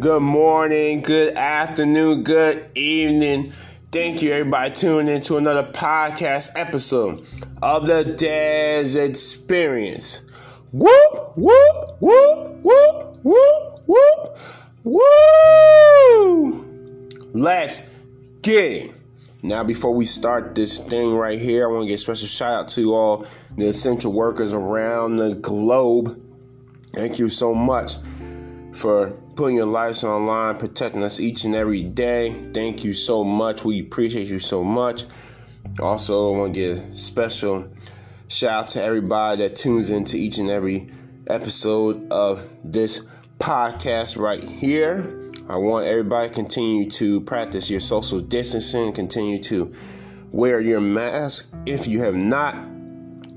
[0.00, 3.52] Good morning, good afternoon, good evening.
[3.92, 7.24] Thank you, everybody, tuning in to another podcast episode
[7.62, 10.22] of the Des Experience.
[10.72, 14.36] Whoop, whoop, whoop, whoop, whoop, whoop,
[14.82, 16.64] woo!
[17.32, 17.88] Let's
[18.42, 18.92] get it.
[19.44, 22.52] Now, before we start this thing right here, I want to give a special shout
[22.52, 23.26] out to all
[23.56, 26.20] the essential workers around the globe.
[26.92, 27.94] Thank you so much
[28.72, 32.32] for putting your lives online, protecting us each and every day.
[32.52, 33.64] Thank you so much.
[33.64, 35.04] We appreciate you so much.
[35.80, 37.68] Also, I want to give a special
[38.28, 40.90] shout out to everybody that tunes into each and every
[41.26, 43.06] episode of this
[43.38, 45.30] podcast right here.
[45.48, 49.72] I want everybody to continue to practice your social distancing, continue to
[50.30, 52.54] wear your mask if you have not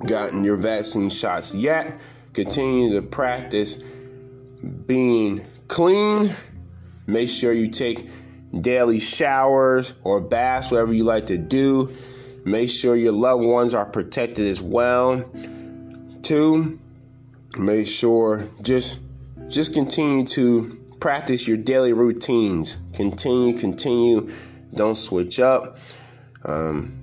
[0.06, 2.00] gotten your vaccine shots yet.
[2.34, 3.82] Continue to practice
[4.86, 6.32] being clean.
[7.08, 8.10] Make sure you take
[8.62, 11.94] daily showers or baths, whatever you like to do.
[12.46, 15.24] Make sure your loved ones are protected as well.
[16.24, 16.80] Two,
[17.58, 19.02] make sure just
[19.48, 22.80] just continue to practice your daily routines.
[22.94, 24.30] Continue, continue.
[24.74, 25.78] Don't switch up.
[26.44, 26.98] Um,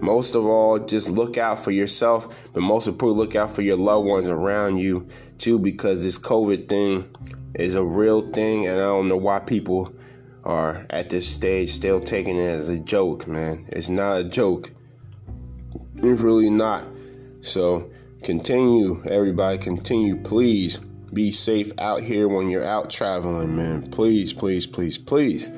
[0.00, 3.76] most of all, just look out for yourself, but most importantly, look out for your
[3.76, 5.06] loved ones around you
[5.38, 7.08] too, because this COVID thing
[7.54, 9.94] is a real thing, and I don't know why people
[10.44, 13.66] are at this stage still taking it as a joke, man.
[13.68, 14.70] It's not a joke.
[15.96, 16.84] It's really not.
[17.42, 17.90] So
[18.22, 20.16] continue, everybody, continue.
[20.16, 20.78] Please
[21.12, 23.90] be safe out here when you're out traveling, man.
[23.90, 25.48] Please, please, please, please.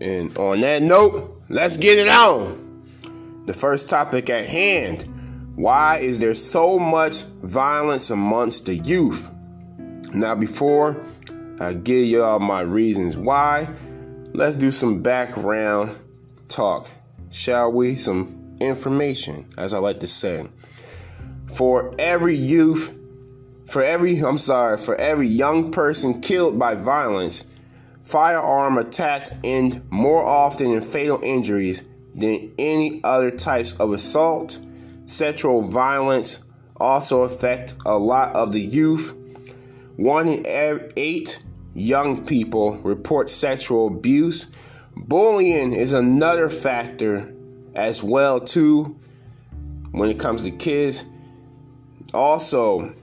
[0.00, 2.66] And on that note, let's get it on.
[3.46, 5.14] The first topic at hand
[5.58, 9.28] why is there so much violence amongst the youth?
[10.14, 11.04] Now, before
[11.60, 13.68] I give y'all my reasons why,
[14.32, 15.98] let's do some background
[16.48, 16.90] talk,
[17.30, 17.96] shall we?
[17.96, 20.46] Some information, as I like to say.
[21.54, 22.96] For every youth,
[23.66, 27.50] for every, I'm sorry, for every young person killed by violence,
[28.02, 34.58] firearm attacks end more often in fatal injuries than any other types of assault.
[35.04, 39.14] Sexual violence also affect a lot of the youth
[39.98, 41.42] one in eight
[41.74, 44.46] young people report sexual abuse.
[44.96, 47.34] Bullying is another factor
[47.74, 48.96] as well too
[49.90, 51.04] when it comes to kids.
[52.14, 52.94] Also,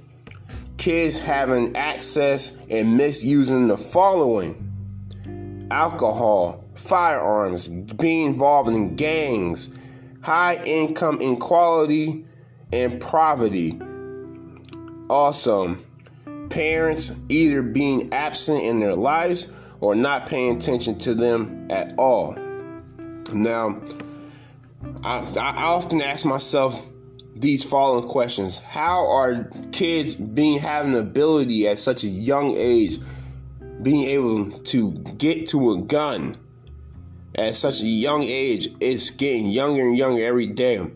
[0.78, 9.78] kids having access and misusing the following alcohol, firearms, being involved in gangs,
[10.24, 12.26] high income inequality,
[12.72, 13.78] and poverty.
[15.10, 15.76] Also,
[16.50, 22.36] parents either being absent in their lives or not paying attention to them at all.
[23.34, 23.82] Now,
[25.04, 26.88] I, I often ask myself
[27.36, 33.00] these following questions How are kids being having the ability at such a young age,
[33.82, 36.36] being able to get to a gun
[37.36, 38.70] at such a young age?
[38.80, 40.90] It's getting younger and younger every day.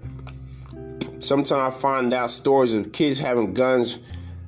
[1.19, 3.99] Sometimes I find out stories of kids having guns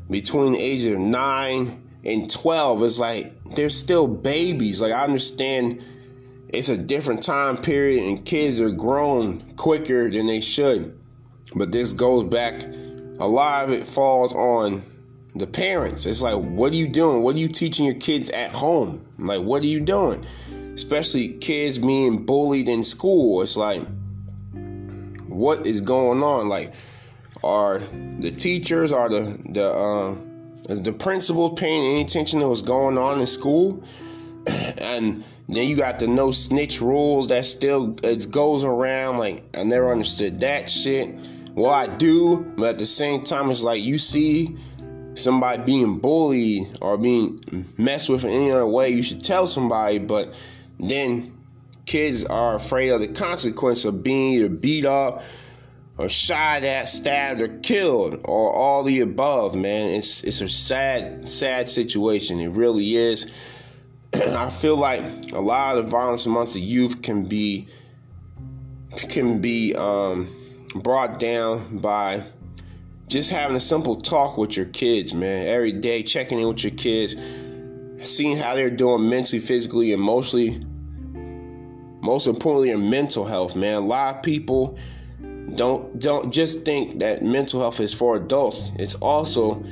[0.10, 4.82] between the age of 9 and 12 is like they're still babies.
[4.82, 5.84] Like I understand
[6.50, 10.98] it's a different time period and kids are grown quicker than they should.
[11.56, 12.64] But this goes back
[13.20, 14.82] a lot of it falls on
[15.36, 16.06] the parents.
[16.06, 17.22] It's like what are you doing?
[17.22, 19.06] What are you teaching your kids at home?
[19.20, 20.24] Like what are you doing?
[20.74, 23.42] Especially kids being bullied in school.
[23.42, 23.84] It's like
[25.28, 26.50] what is going on?
[26.50, 26.74] Like
[27.44, 27.79] are
[28.19, 30.16] the teachers, are the the uh,
[30.75, 33.84] the principals paying any attention to what's going on in school?
[34.78, 39.18] and then you got the no snitch rules that still it goes around.
[39.18, 41.16] Like I never understood that shit.
[41.53, 44.56] Well, I do, but at the same time, it's like you see
[45.16, 49.99] somebody being bullied or being messed with in any other way, you should tell somebody.
[49.99, 50.34] But
[50.79, 51.37] then
[51.85, 55.23] kids are afraid of the consequence of being either beat up
[56.02, 59.90] or shot at, stabbed, or killed, or all the above, man.
[59.90, 62.40] It's it's a sad, sad situation.
[62.40, 63.32] It really is.
[64.14, 67.68] I feel like a lot of violence amongst the youth can be
[69.09, 70.28] can be um,
[70.76, 72.24] brought down by
[73.08, 75.47] just having a simple talk with your kids, man.
[75.47, 77.16] Every day, checking in with your kids,
[78.02, 80.66] seeing how they're doing mentally, physically, emotionally.
[82.04, 83.76] Most importantly, in mental health, man.
[83.76, 84.80] A lot of people
[85.56, 88.72] don't don't just think that mental health is for adults.
[88.78, 89.64] It's also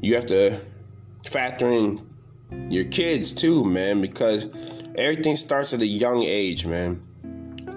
[0.00, 0.58] you have to
[1.26, 2.04] factor in
[2.70, 4.46] your kids too, man, because
[4.96, 7.02] everything starts at a young age, man.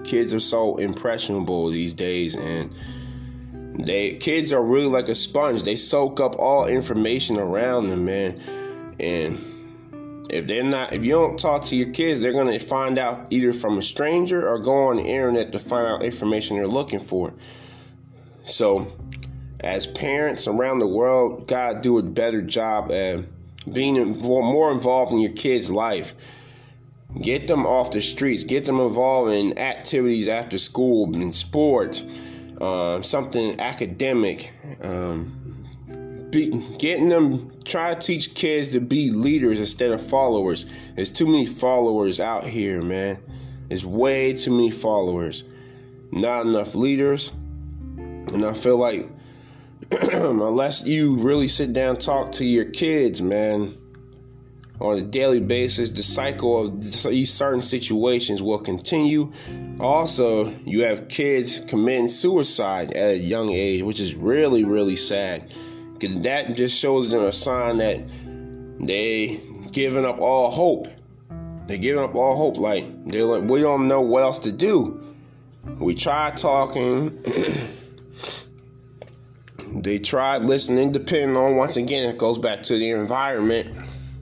[0.04, 2.74] Kids are so impressionable these days, and
[3.78, 5.62] they kids are really like a sponge.
[5.62, 8.38] They soak up all information around them, man.
[8.98, 9.38] And
[10.32, 13.52] if they're not, if you don't talk to your kids, they're gonna find out either
[13.52, 17.34] from a stranger or go on the internet to find out information they're looking for.
[18.44, 18.86] So,
[19.60, 23.20] as parents around the world, gotta do a better job at
[23.70, 26.14] being more involved in your kids' life.
[27.20, 28.42] Get them off the streets.
[28.42, 32.04] Get them involved in activities after school, in sports,
[32.60, 34.50] uh, something academic.
[34.82, 35.61] Um,
[36.32, 36.48] be,
[36.78, 40.68] getting them try to teach kids to be leaders instead of followers.
[40.96, 43.18] There's too many followers out here, man.
[43.68, 45.44] There's way too many followers.
[46.10, 47.32] Not enough leaders.
[47.96, 49.06] And I feel like
[50.12, 53.74] unless you really sit down talk to your kids, man,
[54.80, 59.30] on a daily basis, the cycle of these certain situations will continue.
[59.78, 65.50] Also, you have kids committing suicide at a young age, which is really, really sad.
[66.02, 68.02] Because that just shows them a sign that
[68.80, 69.40] they
[69.70, 70.88] giving up all hope.
[71.68, 72.56] They're giving up all hope.
[72.56, 75.00] Like they're like, we don't know what else to do.
[75.78, 77.22] We tried talking.
[79.80, 83.72] they tried listening, depending on once again, it goes back to the environment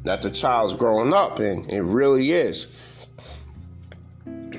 [0.05, 1.65] that the child's growing up in.
[1.71, 2.77] It really is.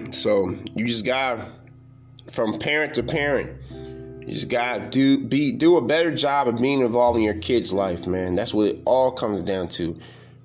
[0.09, 1.37] So you just got
[2.31, 3.61] from parent to parent.
[4.31, 7.73] You just gotta do be do a better job of being involved in your kid's
[7.73, 8.33] life, man.
[8.33, 9.99] That's what it all comes down to.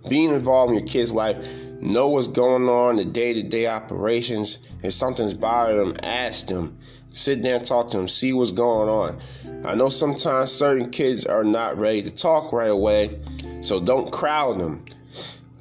[0.09, 1.37] Being involved in your kid's life,
[1.81, 4.67] know what's going on, the day-to-day operations.
[4.83, 6.77] If something's bothering them, ask them.
[7.13, 9.21] Sit down, talk to them, see what's going on.
[9.65, 13.21] I know sometimes certain kids are not ready to talk right away,
[13.61, 14.85] so don't crowd them.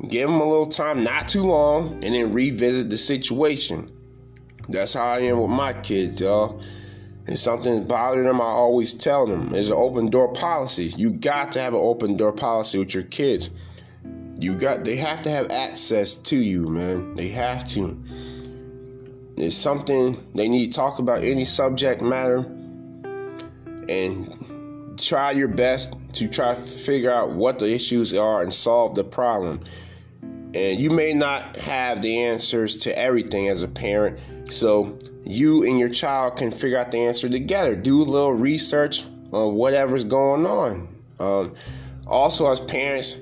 [0.10, 3.95] Give them a little time, not too long, and then revisit the situation.
[4.68, 6.60] That's how I am with my kids, y'all.
[7.27, 10.94] If something's bothering them, I always tell them there's an open door policy.
[10.95, 13.50] You got to have an open door policy with your kids.
[14.39, 17.16] You got they have to have access to you, man.
[17.16, 18.00] They have to.
[19.38, 22.45] There's something they need to talk about any subject matter
[23.89, 28.95] and try your best to try to figure out what the issues are and solve
[28.95, 29.62] the problem.
[30.56, 34.19] And you may not have the answers to everything as a parent,
[34.50, 37.75] so you and your child can figure out the answer together.
[37.75, 39.04] Do a little research
[39.34, 40.88] on whatever's going on.
[41.19, 41.56] Um,
[42.07, 43.19] also, as parents,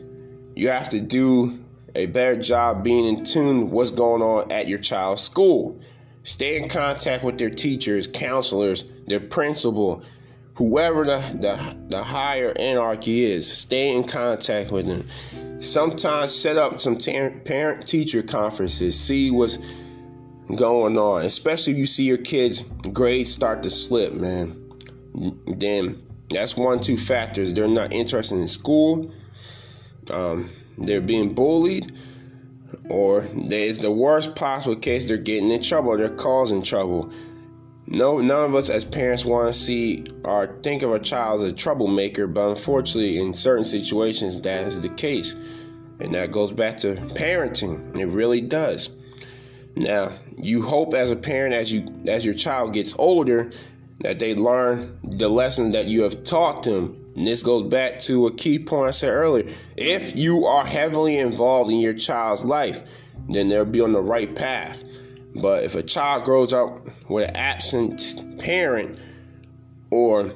[0.56, 1.64] you have to do
[1.96, 5.80] a better job being in tune what's going on at your child's school.
[6.24, 10.04] Stay in contact with their teachers, counselors, their principal,
[10.56, 13.52] whoever the, the, the higher anarchy is.
[13.52, 15.04] Stay in contact with them.
[15.60, 19.58] Sometimes set up some parent teacher conferences, see what's
[20.56, 22.62] going on, especially if you see your kids'
[22.92, 24.60] grades start to slip, man.
[25.48, 27.54] Then that's one, two factors.
[27.54, 29.12] They're not interested in school,
[30.12, 31.94] um, they're being bullied,
[32.90, 37.12] or it's the worst possible case they're getting in trouble, they're causing trouble.
[37.86, 41.48] No, none of us as parents want to see or think of a child as
[41.48, 45.36] a troublemaker, but unfortunately, in certain situations, that is the case.
[46.00, 47.98] And that goes back to parenting.
[47.98, 48.90] It really does.
[49.76, 53.52] Now, you hope as a parent, as you as your child gets older,
[54.00, 57.00] that they learn the lessons that you have taught them.
[57.16, 59.52] And this goes back to a key point I said earlier.
[59.78, 62.84] If you are heavily involved in your child's life,
[63.30, 64.84] then they'll be on the right path.
[65.36, 69.00] But if a child grows up with an absent parent,
[69.90, 70.34] or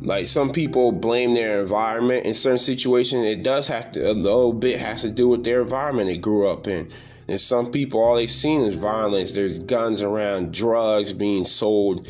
[0.00, 4.52] like some people blame their environment in certain situations, it does have to a little
[4.52, 6.90] bit has to do with their environment they grew up in.
[7.28, 9.32] And some people all they seen is violence.
[9.32, 12.08] There's guns around, drugs being sold,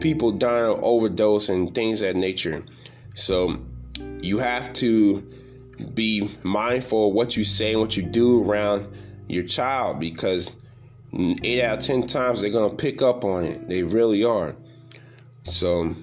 [0.00, 2.64] people dying of overdose and things of that nature.
[3.14, 3.58] So
[4.22, 5.20] you have to
[5.94, 8.88] be mindful of what you say and what you do around
[9.28, 10.56] your child because
[11.12, 13.68] eight out of ten times they're gonna pick up on it.
[13.68, 14.54] They really are.
[15.44, 15.94] So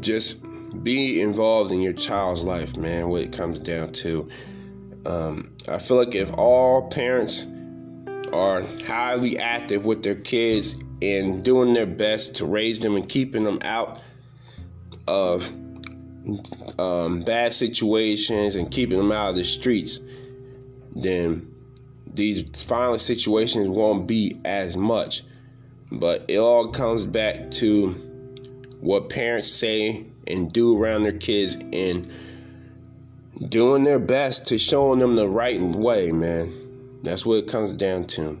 [0.00, 0.42] just
[0.82, 3.08] be involved in your child's life, man.
[3.08, 4.28] What it comes down to.
[5.06, 7.46] Um, I feel like if all parents
[8.32, 13.44] are highly active with their kids and doing their best to raise them and keeping
[13.44, 14.00] them out
[15.06, 15.48] of
[16.78, 20.00] um, bad situations and keeping them out of the streets,
[20.94, 21.53] then
[22.14, 25.22] these violent situations won't be as much.
[25.90, 27.92] But it all comes back to
[28.80, 32.10] what parents say and do around their kids and
[33.48, 36.52] doing their best to showing them the right way, man.
[37.02, 38.40] That's what it comes down to.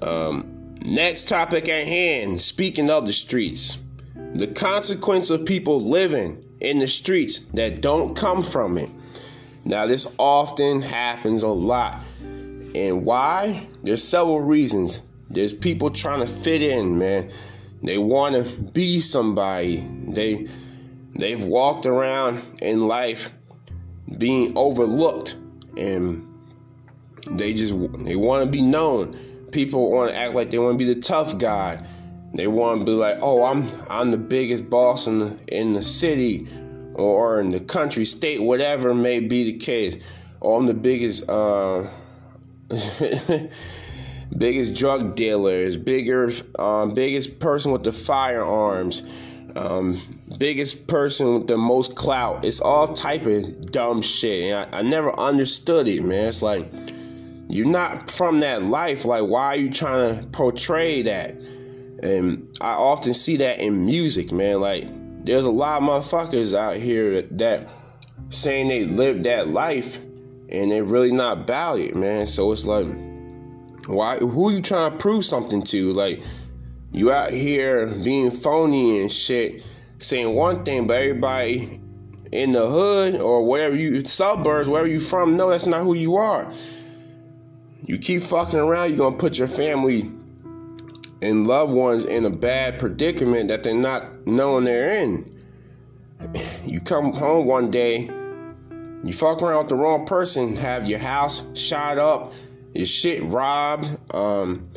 [0.00, 2.42] Um, next topic at hand.
[2.42, 3.78] Speaking of the streets,
[4.34, 8.90] the consequence of people living in the streets that don't come from it.
[9.64, 12.02] Now, this often happens a lot.
[12.74, 13.66] And why?
[13.82, 15.02] There's several reasons.
[15.28, 17.30] There's people trying to fit in, man.
[17.82, 19.84] They want to be somebody.
[20.06, 20.48] They
[21.14, 23.30] they've walked around in life
[24.18, 25.36] being overlooked
[25.76, 26.28] and
[27.30, 27.74] they just
[28.04, 29.14] they want to be known.
[29.52, 31.82] People want to act like they want to be the tough guy.
[32.34, 35.82] They want to be like, "Oh, I'm I'm the biggest boss in the in the
[35.82, 36.46] city
[36.94, 40.02] or in the country, state, whatever may be the case.
[40.40, 41.86] Or I'm the biggest uh,
[44.36, 49.02] biggest drug dealers, bigger, um, biggest person with the firearms,
[49.56, 50.00] um,
[50.38, 52.44] biggest person with the most clout.
[52.44, 54.52] It's all type of dumb shit.
[54.52, 56.28] And I, I never understood it, man.
[56.28, 56.70] It's like
[57.48, 59.04] you're not from that life.
[59.04, 61.32] Like, why are you trying to portray that?
[62.02, 64.60] And I often see that in music, man.
[64.60, 64.86] Like,
[65.24, 67.70] there's a lot of motherfuckers out here that
[68.30, 69.98] saying they live that life
[70.52, 72.28] and they're really not it, man.
[72.28, 72.86] So it's like
[73.86, 74.18] why?
[74.18, 75.92] Who you trying to prove something to?
[75.92, 76.22] Like,
[76.92, 79.64] you out here being phony and shit,
[79.98, 81.80] saying one thing, but everybody
[82.30, 86.16] in the hood or wherever you suburbs, wherever you from, no, that's not who you
[86.16, 86.50] are.
[87.84, 90.10] You keep fucking around, you're gonna put your family
[91.20, 95.28] and loved ones in a bad predicament that they're not knowing they're in.
[96.64, 98.08] You come home one day,
[99.04, 102.32] you fuck around with the wrong person, have your house shot up,
[102.74, 104.68] your shit robbed, um,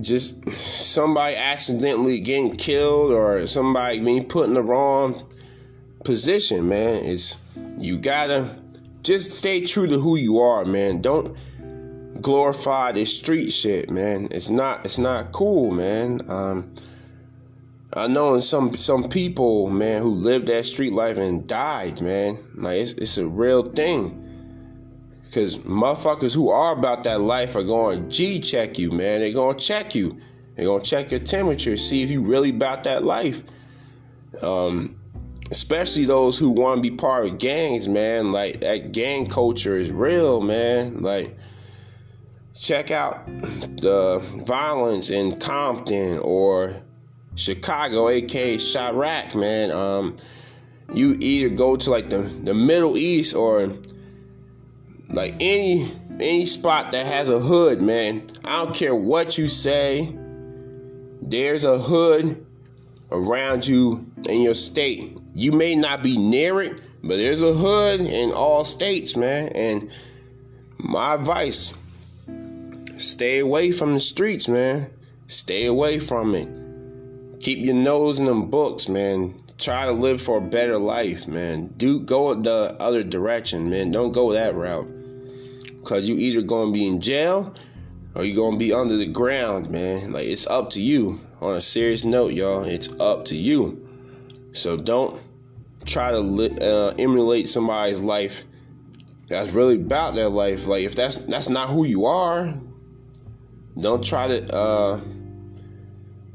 [0.00, 5.22] just somebody accidentally getting killed or somebody being put in the wrong
[6.04, 7.04] position, man.
[7.04, 7.42] It's
[7.78, 8.56] you gotta
[9.02, 11.02] just stay true to who you are, man.
[11.02, 11.36] Don't
[12.20, 14.28] glorify this street shit, man.
[14.30, 16.22] It's not it's not cool, man.
[16.28, 16.72] Um,
[17.92, 22.38] I know some some people, man, who lived that street life and died, man.
[22.54, 24.16] Like it's it's a real thing.
[25.32, 29.20] Cause motherfuckers who are about that life are going G check you, man.
[29.20, 30.18] They're gonna check you.
[30.54, 33.42] They're gonna check your temperature, see if you really about that life.
[34.42, 34.96] Um,
[35.50, 38.30] especially those who want to be part of gangs, man.
[38.30, 41.02] Like that gang culture is real, man.
[41.02, 41.36] Like
[42.56, 46.74] check out the violence in Compton or
[47.34, 49.70] Chicago, aka Chiraq, man.
[49.70, 50.16] Um,
[50.92, 53.70] you either go to like the, the Middle East or
[55.08, 58.26] like any any spot that has a hood, man.
[58.44, 60.14] I don't care what you say.
[61.22, 62.44] There's a hood
[63.10, 65.18] around you in your state.
[65.34, 69.48] You may not be near it, but there's a hood in all states, man.
[69.54, 69.90] And
[70.78, 71.74] my advice
[72.98, 74.90] stay away from the streets, man.
[75.28, 76.48] Stay away from it.
[77.40, 79.42] Keep your nose in them books, man.
[79.56, 81.68] Try to live for a better life, man.
[81.76, 83.90] Do go the other direction, man.
[83.90, 84.88] Don't go that route.
[85.84, 87.54] Cause you either gonna be in jail
[88.14, 90.12] or you gonna be under the ground, man.
[90.12, 91.18] Like it's up to you.
[91.40, 93.88] On a serious note, y'all, it's up to you.
[94.52, 95.20] So don't
[95.86, 96.18] try to
[96.62, 98.44] uh, emulate somebody's life
[99.28, 100.66] that's really about their life.
[100.66, 102.52] Like if that's that's not who you are,
[103.80, 105.00] don't try to uh,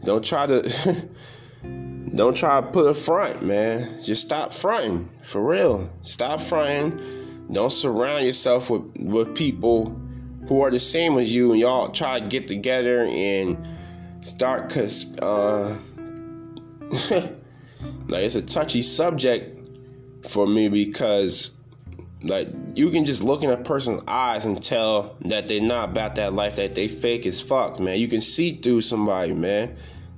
[0.05, 0.61] don't try to
[2.15, 4.01] don't try to put a front, man.
[4.01, 5.89] Just stop fronting for real.
[6.03, 6.99] Stop fronting
[7.51, 9.95] don't surround yourself with, with people
[10.47, 13.67] who are the same as you and y'all try to get together and
[14.21, 15.77] start cause uh
[18.07, 19.69] like it's a touchy subject
[20.27, 21.51] for me because
[22.23, 26.15] like you can just look in a person's eyes and tell that they're not about
[26.15, 29.75] that life that they fake as fuck man you can see through somebody man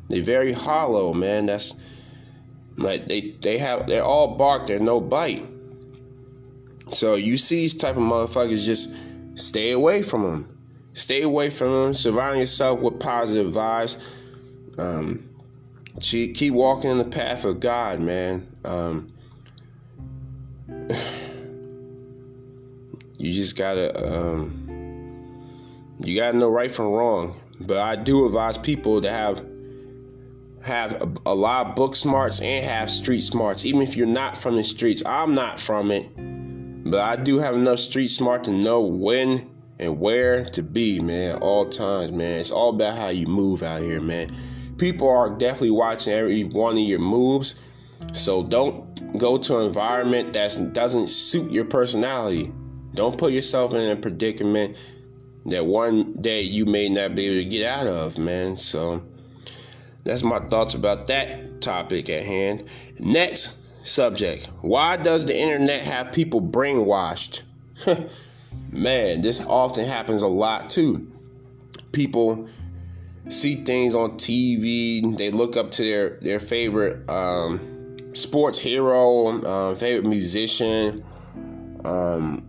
[0.10, 1.74] they're very hollow man that's
[2.78, 5.46] like they they have they're all bark they're no bite
[6.92, 8.94] so you see these type of motherfuckers, just
[9.36, 10.58] stay away from them.
[10.94, 11.94] Stay away from them.
[11.94, 14.02] Surround yourself with positive vibes.
[14.78, 15.30] Um,
[16.00, 18.48] keep walking in the path of God, man.
[18.64, 19.08] Um,
[23.20, 24.64] you just gotta, um,
[26.00, 27.36] you gotta know right from wrong.
[27.60, 29.44] But I do advise people to have
[30.68, 34.58] have a, lot of book smarts and have street smarts, even if you're not from
[34.58, 35.04] the streets.
[35.06, 36.10] I'm not from it.
[36.90, 41.38] But I do have enough street smart to know when and where to be, man,
[41.38, 42.40] all times, man.
[42.40, 44.32] It's all about how you move out here, man.
[44.78, 47.60] People are definitely watching every one of your moves.
[48.14, 52.54] So don't go to an environment that doesn't suit your personality.
[52.94, 54.78] Don't put yourself in a predicament
[55.46, 58.58] that one day you may not be able to get out of, man.
[58.58, 59.02] So
[60.08, 62.64] that's my thoughts about that topic at hand.
[62.98, 67.44] Next subject Why does the internet have people brainwashed?
[68.72, 71.12] man, this often happens a lot too.
[71.92, 72.48] People
[73.30, 79.76] see things on TV, they look up to their, their favorite um, sports hero, um,
[79.76, 81.04] favorite musician,
[81.84, 82.47] um,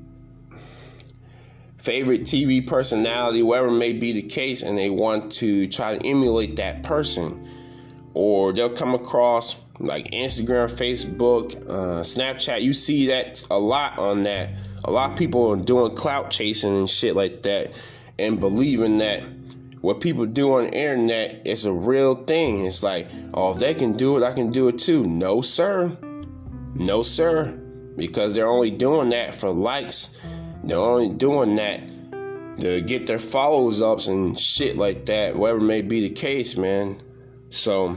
[1.79, 6.57] favorite TV personality, whatever may be the case, and they want to try to emulate
[6.57, 7.49] that person.
[8.15, 12.63] Or they'll come across like Instagram, Facebook, uh, Snapchat.
[12.63, 14.51] You see that a lot on that.
[14.85, 17.81] A lot of people are doing clout chasing and shit like that
[18.19, 19.23] and believing that
[19.81, 22.67] what people do on the internet is a real thing.
[22.67, 25.07] It's like, oh, if they can do it, I can do it too.
[25.07, 25.97] No, sir.
[26.75, 27.59] No, sir.
[27.97, 30.21] Because they're only doing that for likes.
[30.69, 31.81] They're only doing that
[32.61, 37.01] to get their follows ups and shit like that, whatever may be the case, man.
[37.49, 37.97] So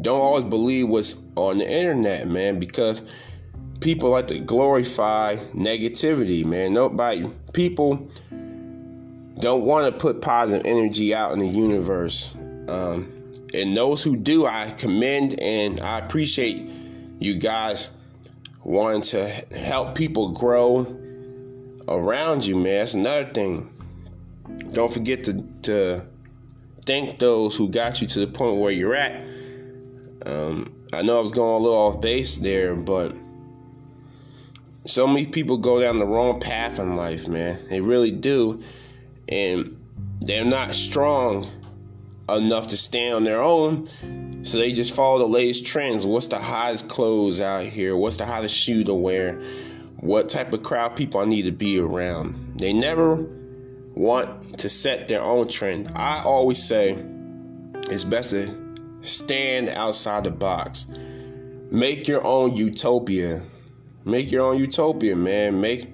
[0.00, 3.10] don't always believe what's on the internet, man, because
[3.80, 6.74] people like to glorify negativity, man.
[6.74, 8.08] Nobody people
[9.40, 12.36] don't want to put positive energy out in the universe.
[12.68, 13.12] Um,
[13.52, 16.70] and those who do, I commend and I appreciate
[17.18, 17.90] you guys
[18.62, 20.84] wanting to help people grow
[21.88, 22.78] around you, man.
[22.78, 23.72] That's another thing.
[24.72, 26.06] Don't forget to, to
[26.86, 29.26] thank those who got you to the point where you're at.
[30.26, 33.14] Um, I know I was going a little off base there, but
[34.86, 37.58] so many people go down the wrong path in life, man.
[37.68, 38.62] They really do
[39.28, 39.76] and
[40.20, 41.46] they're not strong
[42.28, 43.88] enough to stand on their own.
[44.44, 46.06] So they just follow the latest trends.
[46.06, 47.96] What's the hottest clothes out here?
[47.96, 49.40] What's the hottest shoe to wear?
[50.00, 52.58] What type of crowd people I need to be around?
[52.58, 53.26] They never
[53.94, 55.90] want to set their own trend.
[55.96, 56.96] I always say
[57.90, 58.48] it's best to
[59.02, 60.86] stand outside the box.
[61.72, 63.42] Make your own utopia.
[64.04, 65.60] Make your own utopia, man.
[65.60, 65.90] Make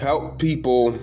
[0.00, 0.98] help people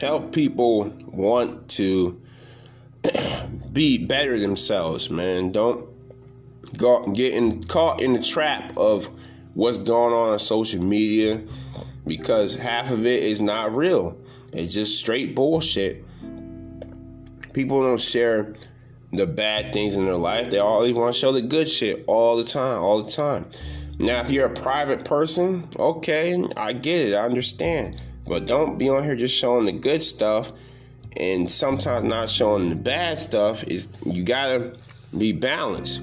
[0.00, 2.20] help people want to
[3.72, 5.50] be better themselves, man.
[5.50, 5.89] Don't
[6.76, 9.08] getting caught in the trap of
[9.54, 11.42] what's going on on social media
[12.06, 14.16] because half of it is not real.
[14.52, 16.04] It's just straight bullshit.
[17.52, 18.54] People don't share
[19.12, 20.50] the bad things in their life.
[20.50, 23.46] They always want to show the good shit all the time, all the time.
[23.98, 28.00] Now, if you're a private person, okay, I get it, I understand.
[28.26, 30.52] But don't be on here just showing the good stuff
[31.16, 33.64] and sometimes not showing the bad stuff.
[33.64, 34.76] Is you gotta
[35.16, 36.02] be balanced.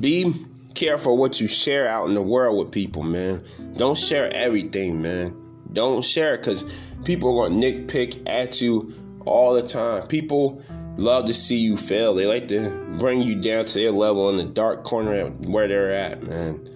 [0.00, 0.34] Be
[0.74, 3.44] careful what you share out in the world with people, man.
[3.76, 5.36] Don't share everything, man.
[5.72, 6.64] Don't share because
[7.04, 8.94] people are gonna nitpick at you
[9.26, 10.06] all the time.
[10.06, 10.62] People
[10.96, 12.14] love to see you fail.
[12.14, 15.92] They like to bring you down to their level in the dark corner where they're
[15.92, 16.66] at, man.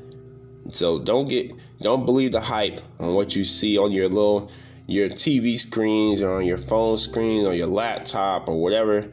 [0.71, 4.51] So don't get don't believe the hype on what you see on your little
[4.87, 9.09] your TV screens or on your phone screen or your laptop or whatever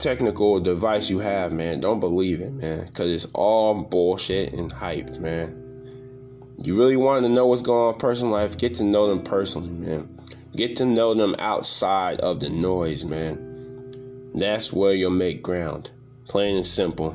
[0.00, 1.80] technical device you have, man.
[1.80, 5.56] Don't believe it, man, because it's all bullshit and hype, man.
[6.62, 8.58] You really want to know what's going on in personal life?
[8.58, 10.18] Get to know them personally, man.
[10.56, 14.32] Get to know them outside of the noise, man.
[14.34, 15.90] That's where you'll make ground.
[16.28, 17.14] Plain and simple.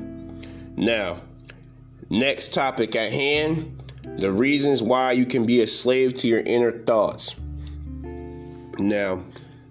[0.78, 1.20] Now,
[2.10, 3.82] Next topic at hand
[4.20, 7.36] the reasons why you can be a slave to your inner thoughts.
[8.78, 9.24] Now,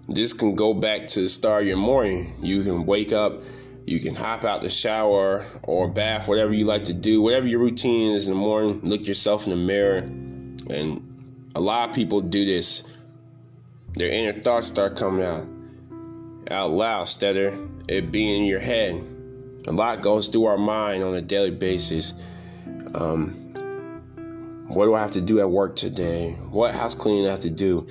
[0.07, 2.33] this can go back to the start of your morning.
[2.41, 3.41] You can wake up,
[3.85, 7.59] you can hop out the shower or bath, whatever you like to do, whatever your
[7.59, 9.97] routine is in the morning, look yourself in the mirror.
[10.69, 12.87] And a lot of people do this.
[13.95, 15.47] Their inner thoughts start coming out
[16.51, 19.03] out loud of it being in your head.
[19.67, 22.13] A lot goes through our mind on a daily basis.
[22.93, 23.31] Um,
[24.67, 26.31] what do I have to do at work today?
[26.51, 27.87] What house cleaning I have to do?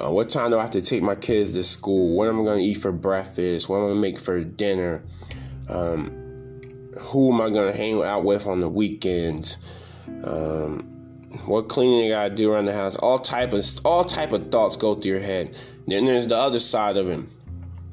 [0.00, 2.16] Uh, what time do I have to take my kids to school?
[2.16, 3.68] What am I going to eat for breakfast?
[3.68, 5.02] What am I going to make for dinner?
[5.68, 6.10] Um,
[6.98, 9.58] who am I going to hang out with on the weekends?
[10.24, 10.98] Um,
[11.44, 12.96] what cleaning I gotta do around the house?
[12.96, 15.56] All type of all type of thoughts go through your head.
[15.86, 17.24] Then there's the other side of it.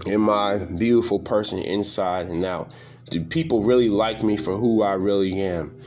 [0.08, 2.74] Am I beautiful person inside and out?
[3.10, 5.78] Do people really like me for who I really am?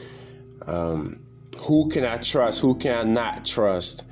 [0.66, 1.24] Um,
[1.60, 2.60] who can I trust?
[2.60, 4.04] Who can I not trust?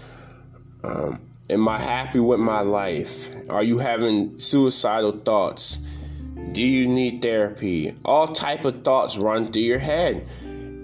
[0.82, 3.28] Um, am I happy with my life?
[3.48, 5.78] Are you having suicidal thoughts?
[6.52, 7.94] Do you need therapy?
[8.04, 10.26] All type of thoughts run through your head.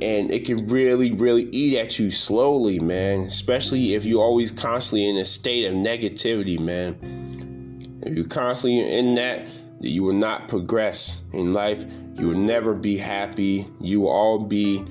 [0.00, 3.20] And it can really, really eat at you slowly, man.
[3.20, 8.00] Especially if you're always constantly in a state of negativity, man.
[8.02, 9.48] If you're constantly in that,
[9.80, 11.84] you will not progress in life.
[12.18, 13.66] You will never be happy.
[13.80, 14.84] You will all be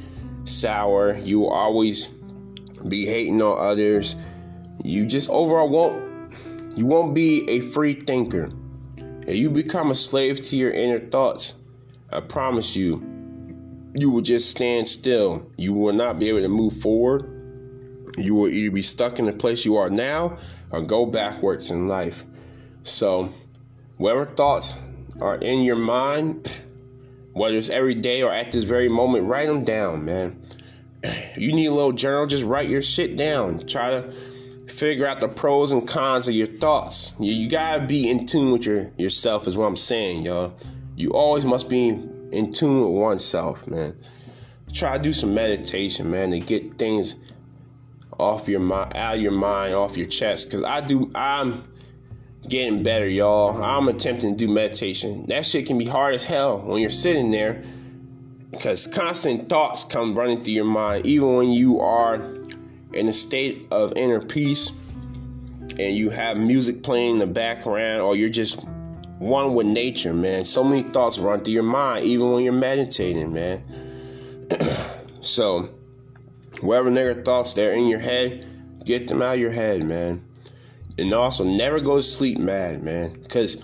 [0.43, 1.13] sour.
[1.13, 2.07] You will always
[2.87, 4.15] be hating on others.
[4.83, 6.11] You just overall won't
[6.75, 8.49] you won't be a free thinker.
[9.27, 11.55] If you become a slave to your inner thoughts,
[12.11, 13.05] I promise you,
[13.93, 15.49] you will just stand still.
[15.57, 17.27] You will not be able to move forward.
[18.17, 20.37] You will either be stuck in the place you are now
[20.71, 22.23] or go backwards in life.
[22.83, 23.31] So,
[23.97, 24.77] whatever thoughts
[25.21, 26.49] are in your mind,
[27.33, 30.41] whether it's every day or at this very moment, write them down, man.
[31.37, 33.65] You need a little journal, just write your shit down.
[33.65, 34.13] Try to
[34.81, 37.13] figure out the pros and cons of your thoughts.
[37.19, 40.57] You, you gotta be in tune with your yourself, is what I'm saying, y'all.
[40.95, 43.95] You always must be in tune with oneself, man.
[44.73, 47.13] Try to do some meditation, man, to get things
[48.17, 50.49] off your mind, out of your mind, off your chest.
[50.49, 51.63] Cause I do, I'm
[52.47, 53.63] getting better, y'all.
[53.63, 55.27] I'm attempting to do meditation.
[55.27, 57.63] That shit can be hard as hell when you're sitting there
[58.49, 62.40] because constant thoughts come running through your mind, even when you are
[62.93, 64.71] in a state of inner peace
[65.79, 68.63] and you have music playing in the background or you're just
[69.21, 70.43] one with nature, man.
[70.43, 73.63] So many thoughts run through your mind, even when you're meditating, man.
[75.21, 75.69] so,
[76.61, 78.45] whatever negative thoughts there in your head,
[78.83, 80.25] get them out of your head, man.
[80.97, 83.11] And also, never go to sleep mad, man.
[83.21, 83.63] Because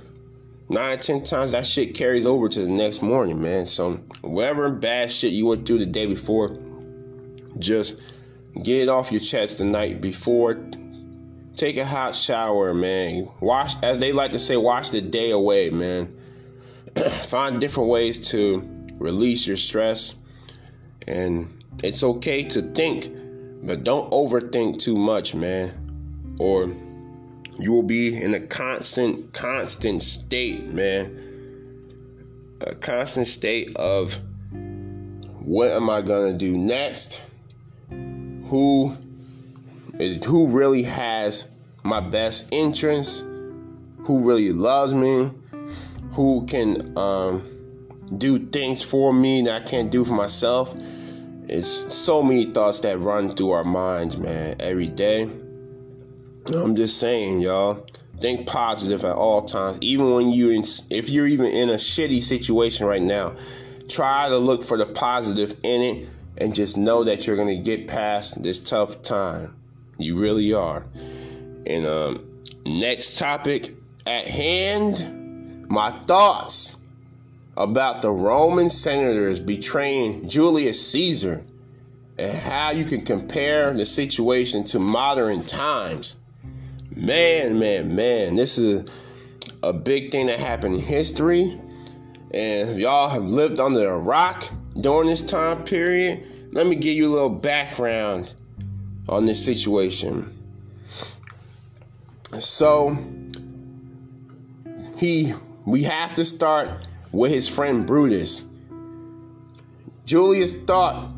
[0.69, 3.65] nine, ten times that shit carries over to the next morning, man.
[3.65, 6.57] So, whatever bad shit you went through the day before,
[7.57, 8.01] just
[8.63, 10.57] Get it off your chest the night before.
[11.55, 13.29] Take a hot shower, man.
[13.39, 16.15] Wash, as they like to say, wash the day away, man.
[16.95, 20.15] Find different ways to release your stress.
[21.07, 21.47] And
[21.83, 23.11] it's okay to think,
[23.63, 26.35] but don't overthink too much, man.
[26.39, 26.71] Or
[27.59, 31.19] you will be in a constant, constant state, man.
[32.61, 34.17] A constant state of
[35.39, 37.21] what am I gonna do next?
[38.47, 38.95] Who
[39.99, 41.49] is who really has
[41.83, 43.21] my best interests,
[43.99, 45.31] who really loves me,
[46.13, 47.43] who can um,
[48.17, 50.75] do things for me that I can't do for myself.
[51.49, 55.29] It's so many thoughts that run through our minds, man, every day.
[56.53, 57.85] I'm just saying, y'all.
[58.19, 62.23] Think positive at all times, even when you, in, if you're even in a shitty
[62.23, 63.35] situation right now.
[63.87, 66.07] Try to look for the positive in it
[66.37, 69.55] and just know that you're going to get past this tough time.
[69.97, 70.85] You really are.
[71.65, 72.27] And um,
[72.65, 73.73] next topic
[74.05, 76.77] at hand my thoughts
[77.57, 81.43] about the Roman senators betraying Julius Caesar
[82.17, 86.17] and how you can compare the situation to modern times.
[86.95, 88.89] Man, man, man, this is
[89.61, 91.59] a big thing that happened in history.
[92.33, 94.43] And y'all have lived under a rock
[94.79, 98.33] during this time period, let me give you a little background
[99.09, 100.31] on this situation.
[102.39, 102.97] So,
[104.97, 105.33] he
[105.65, 108.45] we have to start with his friend Brutus.
[110.05, 111.11] Julius thought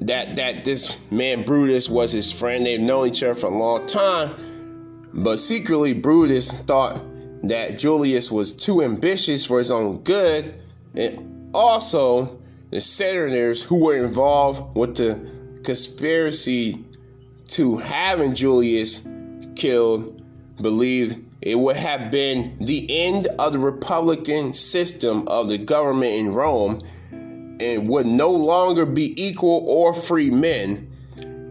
[0.00, 2.64] that that this man Brutus was his friend.
[2.66, 7.00] They've known each other for a long time, but secretly Brutus thought
[7.44, 10.54] that Julius was too ambitious for his own good,
[11.54, 12.38] also
[12.70, 16.84] the senators who were involved with the conspiracy
[17.48, 19.08] to having Julius
[19.56, 20.22] killed
[20.60, 26.32] believed it would have been the end of the Republican system of the government in
[26.32, 26.80] Rome
[27.10, 30.90] and would no longer be equal or free men.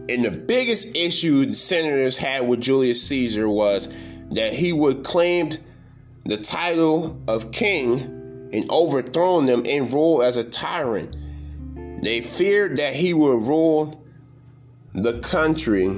[0.08, 3.92] And the biggest issue the senators had with Julius Caesar was
[4.30, 5.52] that he would claim
[6.24, 8.17] the title of king
[8.52, 11.16] and overthrown them and rule as a tyrant.
[12.02, 14.04] They feared that he would rule
[14.94, 15.88] the country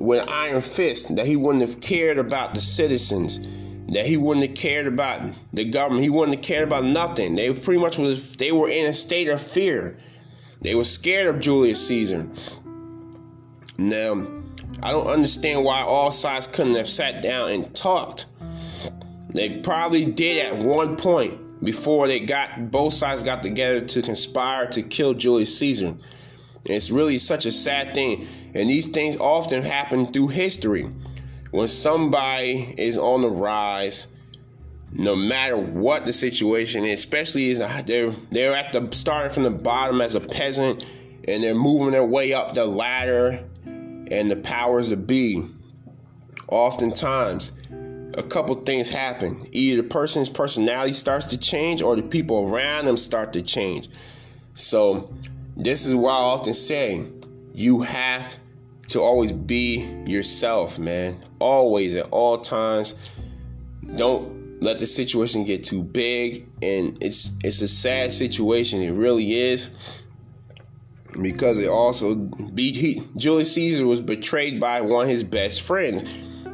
[0.00, 3.40] with iron fist, that he wouldn't have cared about the citizens,
[3.92, 5.20] that he wouldn't have cared about
[5.52, 7.34] the government, he wouldn't have cared about nothing.
[7.34, 9.96] They pretty much was they were in a state of fear.
[10.60, 12.28] They were scared of Julius Caesar.
[13.78, 14.26] Now,
[14.82, 18.26] I don't understand why all sides couldn't have sat down and talked.
[19.30, 24.66] They probably did at one point before they got both sides got together to conspire
[24.68, 25.94] to kill Julius Caesar.
[26.64, 28.24] It's really such a sad thing.
[28.54, 30.90] And these things often happen through history.
[31.50, 34.18] When somebody is on the rise,
[34.92, 39.44] no matter what the situation is, especially is uh, they're they're at the starting from
[39.44, 40.84] the bottom as a peasant
[41.28, 45.44] and they're moving their way up the ladder and the powers to be.
[46.48, 47.52] Oftentimes,
[48.20, 49.48] a couple things happen.
[49.50, 53.88] Either the person's personality starts to change or the people around them start to change.
[54.54, 55.10] So,
[55.56, 57.02] this is why I often say
[57.54, 58.38] you have
[58.88, 61.18] to always be yourself, man.
[61.38, 62.94] Always at all times.
[63.96, 69.32] Don't let the situation get too big and it's it's a sad situation it really
[69.32, 70.02] is
[71.22, 76.04] because it also be he, Julius Caesar was betrayed by one of his best friends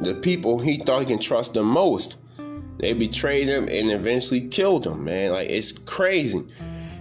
[0.01, 2.17] the people he thought he can trust the most.
[2.79, 5.31] They betrayed him and eventually killed him, man.
[5.31, 6.45] Like it's crazy.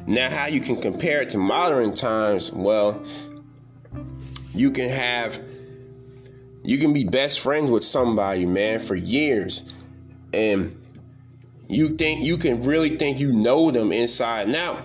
[0.06, 2.52] Now, how you can compare it to modern times?
[2.52, 3.02] Well,
[4.54, 5.40] you can have
[6.66, 9.72] you can be best friends with somebody, man, for years.
[10.32, 10.74] And
[11.68, 14.82] you think you can really think you know them inside and out.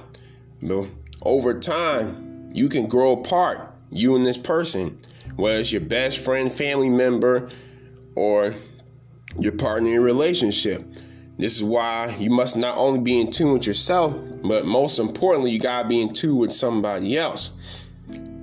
[0.61, 0.85] But
[1.23, 4.99] over time, you can grow apart, you and this person.
[5.35, 7.49] Whether it's your best friend, family member,
[8.15, 8.53] or
[9.39, 10.83] your partner in relationship.
[11.37, 15.51] This is why you must not only be in tune with yourself, but most importantly,
[15.51, 17.85] you gotta be in tune with somebody else.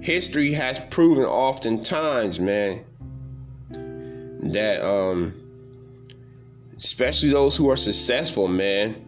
[0.01, 2.85] History has proven oftentimes, man,
[4.53, 5.35] that um
[6.77, 9.05] especially those who are successful, man,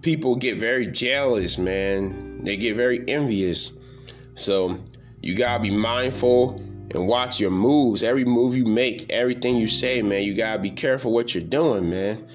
[0.00, 2.42] people get very jealous, man.
[2.44, 3.72] They get very envious.
[4.34, 4.78] So
[5.20, 6.58] you gotta be mindful
[6.92, 8.02] and watch your moves.
[8.02, 11.90] Every move you make, everything you say, man, you gotta be careful what you're doing,
[11.90, 12.26] man.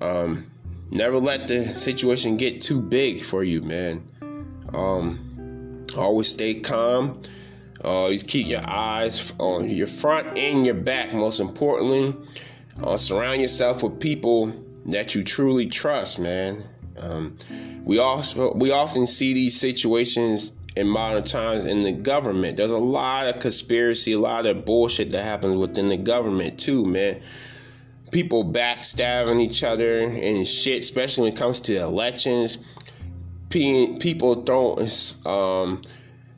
[0.00, 0.50] Um,
[0.90, 4.02] never let the situation get too big for you, man.
[4.72, 7.20] Um, always stay calm.
[7.84, 11.12] Always keep your eyes on your front and your back.
[11.12, 12.14] Most importantly,
[12.82, 14.52] uh, surround yourself with people
[14.86, 16.64] that you truly trust, man.
[16.98, 17.34] Um,
[17.84, 22.56] we also we often see these situations in modern times in the government.
[22.56, 26.84] There's a lot of conspiracy, a lot of bullshit that happens within the government too,
[26.84, 27.20] man.
[28.12, 32.58] People backstabbing each other and shit, especially when it comes to elections.
[33.50, 34.88] People throwing,
[35.26, 35.82] um,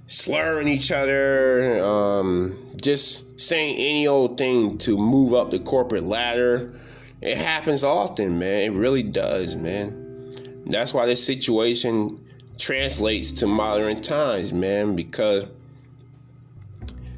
[0.07, 6.72] slurring each other, um, just saying any old thing to move up the corporate ladder.
[7.20, 8.72] It happens often, man.
[8.72, 10.33] It really does, man.
[10.64, 12.24] That's why this situation
[12.61, 15.46] translates to modern times, man, because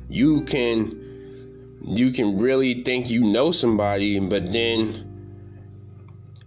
[0.09, 0.99] you can
[1.85, 5.09] you can really think you know somebody, but then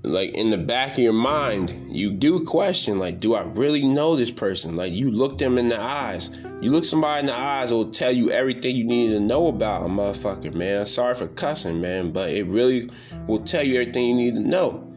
[0.05, 4.15] like in the back of your mind, you do question, like, do I really know
[4.15, 4.75] this person?
[4.75, 6.29] Like you look them in the eyes.
[6.61, 9.47] You look somebody in the eyes, it will tell you everything you need to know
[9.47, 10.85] about a motherfucker, man.
[10.85, 12.89] Sorry for cussing, man, but it really
[13.27, 14.87] will tell you everything you need to know.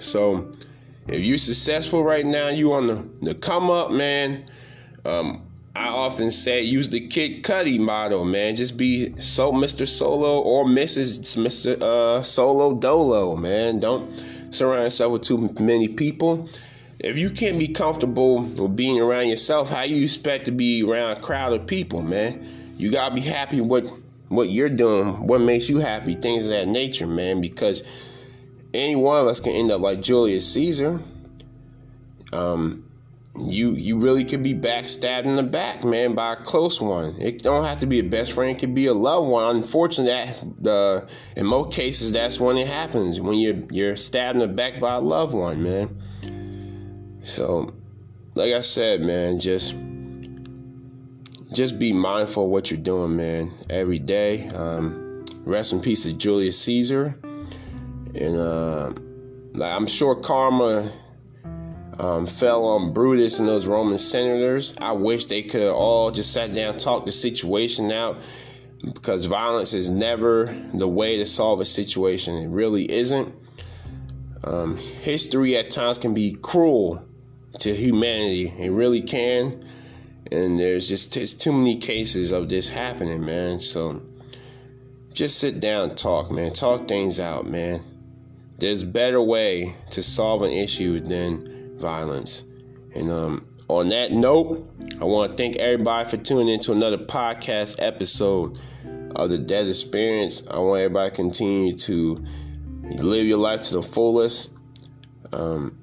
[0.00, 0.50] So
[1.08, 4.46] if you're successful right now, you on the, the come up, man.
[5.04, 5.42] Um,
[5.76, 8.56] I often say use the Kid Cudi model, man.
[8.56, 9.86] Just be so Mr.
[9.86, 11.36] Solo or Mrs.
[11.36, 11.80] Mr.
[11.80, 13.78] Uh, Solo Dolo, man.
[13.78, 14.10] Don't
[14.50, 16.48] surround yourself with too many people.
[16.98, 21.18] If you can't be comfortable with being around yourself, how you expect to be around
[21.18, 22.46] a crowd of people, man?
[22.78, 23.90] You gotta be happy with
[24.28, 27.42] what you're doing, what makes you happy, things of that nature, man.
[27.42, 27.82] Because
[28.76, 31.00] any one of us can end up like Julius Caesar.
[32.32, 32.86] Um,
[33.38, 37.16] you you really could be backstabbed in the back, man, by a close one.
[37.20, 39.56] It don't have to be a best friend; it could be a loved one.
[39.56, 40.12] Unfortunately,
[40.60, 44.48] that uh, in most cases, that's when it happens when you're you're stabbed in the
[44.48, 47.20] back by a loved one, man.
[47.22, 47.74] So,
[48.34, 49.74] like I said, man, just
[51.52, 54.48] just be mindful of what you're doing, man, every day.
[54.48, 57.18] Um, rest in peace to Julius Caesar.
[58.20, 58.92] And uh,
[59.52, 60.90] like I'm sure karma
[61.98, 64.76] um, fell on Brutus and those Roman senators.
[64.80, 68.20] I wish they could all just sat down, talk the situation out,
[68.82, 72.36] because violence is never the way to solve a situation.
[72.36, 73.34] It really isn't.
[74.44, 77.02] Um, history at times can be cruel
[77.60, 78.52] to humanity.
[78.58, 79.64] It really can.
[80.30, 83.60] And there's just too many cases of this happening, man.
[83.60, 84.02] So
[85.12, 86.52] just sit down, talk, man.
[86.52, 87.80] Talk things out, man.
[88.58, 92.44] There's better way to solve an issue than violence.
[92.94, 94.66] And um, on that note,
[95.00, 98.58] I want to thank everybody for tuning into another podcast episode
[99.14, 100.46] of the Des Experience.
[100.48, 102.24] I want everybody to continue to
[102.82, 104.50] live your life to the fullest.
[105.32, 105.78] Um,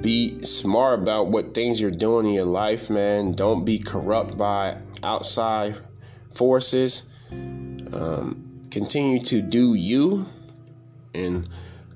[0.00, 3.32] be smart about what things you're doing in your life, man.
[3.32, 5.76] Don't be corrupt by outside
[6.32, 7.10] forces.
[7.30, 10.26] Um, continue to do you
[11.14, 11.48] and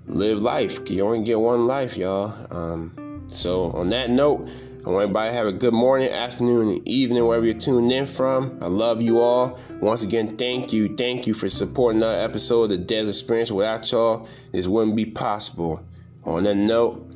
[0.07, 0.91] live life.
[0.91, 2.35] You only get one life, y'all.
[2.51, 4.49] Um, so on that note,
[4.87, 8.07] I want everybody to have a good morning, afternoon, and evening, wherever you're tuned in
[8.07, 8.57] from.
[8.63, 9.59] I love you all.
[9.81, 10.97] Once again, thank you.
[10.97, 13.53] Thank you for supporting another episode of the Des Experience.
[13.53, 15.85] Without y'all, this wouldn't be possible.
[16.25, 17.07] On that note,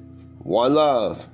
[0.41, 1.27] one love.